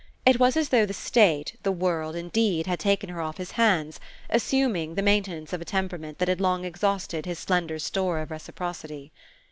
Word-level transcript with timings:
It 0.25 0.39
was 0.39 0.57
as 0.57 0.69
though 0.69 0.87
the 0.87 0.95
state, 0.95 1.57
the 1.61 1.71
world, 1.71 2.15
indeed, 2.15 2.65
had 2.65 2.79
taken 2.79 3.09
her 3.11 3.21
off 3.21 3.37
his 3.37 3.51
hands, 3.51 3.99
assuming 4.31 4.95
the 4.95 5.03
maintenance 5.03 5.53
of 5.53 5.61
a 5.61 5.63
temperament 5.65 6.17
that 6.17 6.27
had 6.27 6.41
long 6.41 6.65
exhausted 6.65 7.27
his 7.27 7.37
slender 7.37 7.77
store 7.77 8.17
of 8.17 8.31
reciprocity. 8.31 9.11